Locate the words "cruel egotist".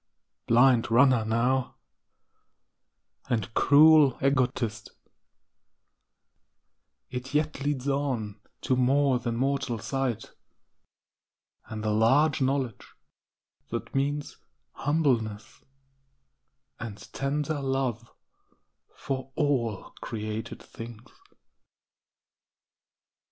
3.53-4.89